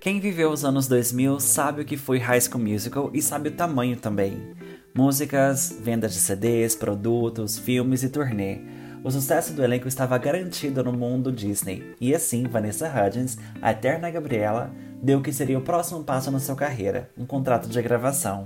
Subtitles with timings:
[0.00, 3.52] Quem viveu os anos 2000 sabe o que foi High School Musical e sabe o
[3.52, 4.56] tamanho também.
[4.94, 8.62] Músicas, vendas de CDs, produtos, filmes e turnê.
[9.04, 14.10] O sucesso do elenco estava garantido no mundo Disney, e assim Vanessa Hudgens, a eterna
[14.10, 14.70] Gabriela,
[15.02, 18.44] deu o que seria o próximo passo na sua carreira, um contrato de gravação.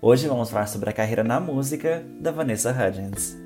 [0.00, 3.36] Hoje vamos falar sobre a carreira na música da Vanessa Hudgens.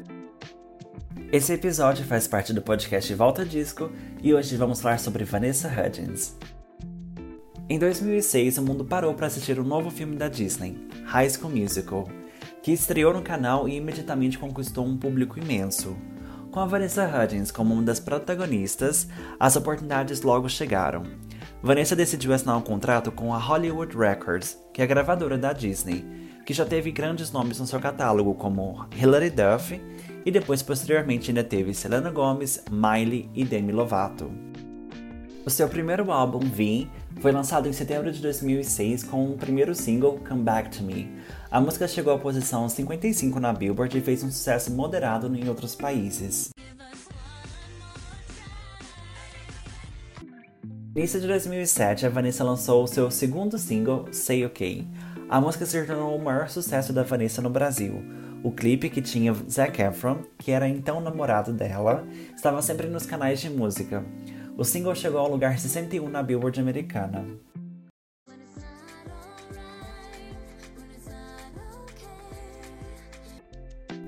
[1.32, 3.90] Esse episódio faz parte do podcast Volta Disco
[4.22, 6.36] e hoje vamos falar sobre Vanessa Hudgens.
[7.70, 11.50] Em 2006, o mundo parou para assistir o um novo filme da Disney, High School
[11.50, 12.08] Musical,
[12.62, 15.94] que estreou no canal e imediatamente conquistou um público imenso.
[16.50, 19.06] Com a Vanessa Hudgens como uma das protagonistas,
[19.38, 21.02] as oportunidades logo chegaram.
[21.62, 26.06] Vanessa decidiu assinar um contrato com a Hollywood Records, que é a gravadora da Disney,
[26.46, 29.78] que já teve grandes nomes no seu catálogo como Hilary Duff
[30.24, 34.47] e depois posteriormente ainda teve Selena Gomez, Miley e Demi Lovato.
[35.46, 36.86] O seu primeiro álbum, V,
[37.20, 41.10] foi lançado em setembro de 2006 com o primeiro single, Come Back to Me.
[41.50, 45.74] A música chegou à posição 55 na Billboard e fez um sucesso moderado em outros
[45.74, 46.50] países.
[50.94, 54.86] No início de 2007, a Vanessa lançou o seu segundo single, Say OK.
[55.28, 58.02] A música se tornou o maior sucesso da Vanessa no Brasil.
[58.42, 63.40] O clipe, que tinha Zac Efron, que era então namorado dela, estava sempre nos canais
[63.40, 64.04] de música.
[64.58, 67.24] O single chegou ao lugar 61 na Billboard americana.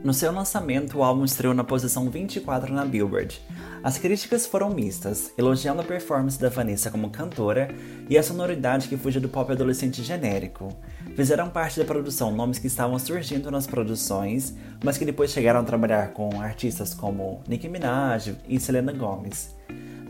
[0.02, 3.40] No seu lançamento, o álbum estreou na posição 24 na Billboard.
[3.80, 7.72] As críticas foram mistas, elogiando a performance da Vanessa como cantora
[8.08, 10.68] e a sonoridade que fugia do pop adolescente genérico.
[11.14, 15.64] Fizeram parte da produção nomes que estavam surgindo nas produções, mas que depois chegaram a
[15.64, 19.54] trabalhar com artistas como Nicki Minaj e Selena Gomez.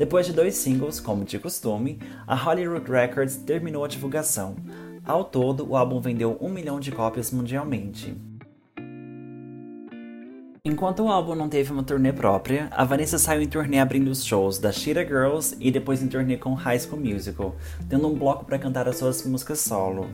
[0.00, 4.56] Depois de dois singles, como de costume, a Hollywood Records terminou a divulgação.
[5.04, 8.16] Ao todo, o álbum vendeu um milhão de cópias mundialmente.
[10.64, 14.24] Enquanto o álbum não teve uma turnê própria, a Vanessa saiu em turnê abrindo os
[14.24, 17.54] shows da Cheetah Girls e depois em turnê com High School Musical,
[17.86, 20.08] tendo um bloco para cantar as suas músicas solo.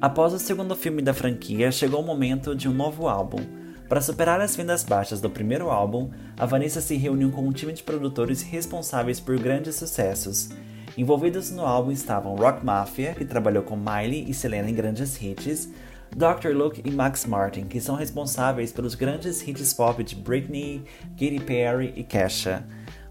[0.00, 3.57] Após o segundo filme da franquia, chegou o momento de um novo álbum,
[3.88, 7.72] para superar as vendas baixas do primeiro álbum, a Vanessa se reuniu com um time
[7.72, 10.50] de produtores responsáveis por grandes sucessos.
[10.96, 15.70] Envolvidos no álbum estavam Rock Mafia, que trabalhou com Miley e Selena em grandes hits,
[16.14, 16.54] Dr.
[16.54, 21.94] Luke e Max Martin, que são responsáveis pelos grandes hits pop de Britney, Katy Perry
[21.96, 22.66] e Kesha.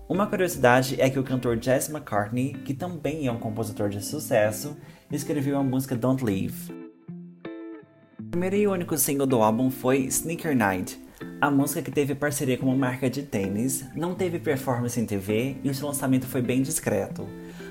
[0.07, 4.77] Uma curiosidade é que o cantor Jesse McCartney, que também é um compositor de sucesso,
[5.11, 6.86] escreveu a música Don't Leave.
[8.27, 10.99] O primeiro e único single do álbum foi Sneaker Night.
[11.39, 15.55] A música que teve parceria com uma marca de tênis, não teve performance em TV
[15.63, 17.25] e o seu lançamento foi bem discreto.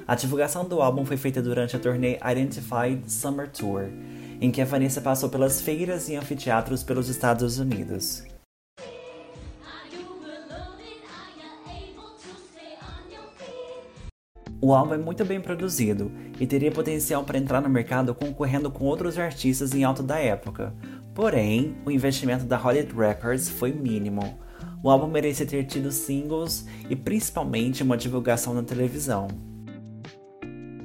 [0.09, 3.91] A divulgação do álbum foi feita durante a turnê Identified Summer Tour,
[4.41, 8.25] em que a Vanessa passou pelas feiras e anfiteatros pelos Estados Unidos.
[14.67, 16.11] O álbum é muito bem produzido
[16.41, 20.75] e teria potencial para entrar no mercado concorrendo com outros artistas em alta da época.
[21.15, 24.37] Porém, o investimento da Hollywood Records foi mínimo.
[24.83, 29.29] O álbum merecia ter tido singles e principalmente uma divulgação na televisão.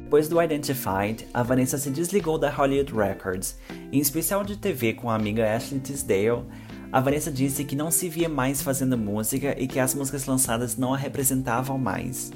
[0.03, 3.57] Depois do Identified, a Vanessa se desligou da Hollywood Records.
[3.91, 6.45] Em especial de TV com a amiga Ashley Tisdale,
[6.91, 10.77] a Vanessa disse que não se via mais fazendo música e que as músicas lançadas
[10.77, 12.31] não a representavam mais.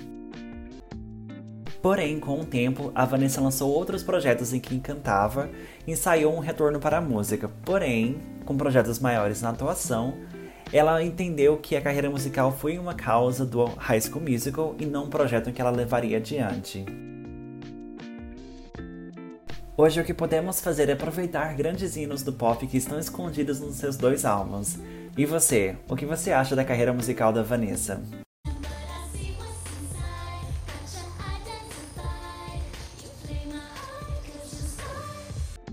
[1.85, 5.51] Porém, com o tempo, a Vanessa lançou outros projetos em que cantava
[5.85, 7.47] e ensaiou um retorno para a música.
[7.63, 10.16] Porém, com projetos maiores na atuação,
[10.74, 15.03] ela entendeu que a carreira musical foi uma causa do High School Musical e não
[15.03, 16.84] um projeto que ela levaria adiante.
[19.78, 23.75] Hoje o que podemos fazer é aproveitar grandes hinos do pop que estão escondidos nos
[23.75, 24.79] seus dois álbuns.
[25.16, 28.01] E você, o que você acha da carreira musical da Vanessa?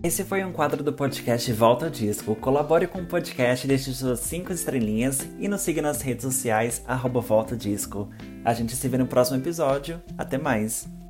[0.03, 2.35] Esse foi um quadro do podcast Volta Disco.
[2.35, 7.21] Colabore com o podcast, deixe suas 5 estrelinhas e nos siga nas redes sociais, arroba
[7.21, 8.11] Volta Disco.
[8.45, 10.03] A gente se vê no próximo episódio.
[10.19, 11.02] Até mais!